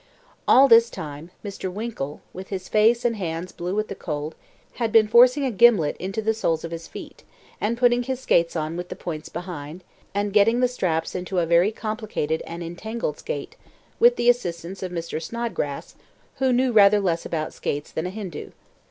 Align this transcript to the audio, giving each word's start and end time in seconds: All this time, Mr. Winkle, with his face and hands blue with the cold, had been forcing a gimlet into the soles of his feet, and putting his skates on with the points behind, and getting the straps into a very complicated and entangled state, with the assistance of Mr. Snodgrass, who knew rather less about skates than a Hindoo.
All 0.47 0.67
this 0.67 0.89
time, 0.89 1.29
Mr. 1.45 1.71
Winkle, 1.71 2.21
with 2.33 2.47
his 2.47 2.67
face 2.67 3.05
and 3.05 3.17
hands 3.17 3.51
blue 3.51 3.75
with 3.75 3.87
the 3.87 3.93
cold, 3.93 4.33
had 4.81 4.91
been 4.91 5.07
forcing 5.07 5.45
a 5.45 5.51
gimlet 5.51 5.95
into 5.97 6.23
the 6.23 6.33
soles 6.33 6.63
of 6.63 6.71
his 6.71 6.87
feet, 6.87 7.23
and 7.61 7.77
putting 7.77 8.01
his 8.01 8.19
skates 8.19 8.55
on 8.55 8.75
with 8.75 8.89
the 8.89 8.95
points 8.95 9.29
behind, 9.29 9.83
and 10.15 10.33
getting 10.33 10.59
the 10.59 10.67
straps 10.67 11.13
into 11.13 11.37
a 11.37 11.45
very 11.45 11.71
complicated 11.71 12.41
and 12.47 12.63
entangled 12.63 13.19
state, 13.19 13.55
with 13.99 14.15
the 14.15 14.27
assistance 14.27 14.81
of 14.81 14.91
Mr. 14.91 15.21
Snodgrass, 15.21 15.93
who 16.37 16.51
knew 16.51 16.71
rather 16.71 16.99
less 16.99 17.23
about 17.23 17.53
skates 17.53 17.91
than 17.91 18.07
a 18.07 18.09
Hindoo. 18.09 18.49